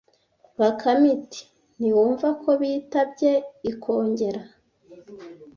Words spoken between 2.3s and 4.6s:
ko bitabye Ikongera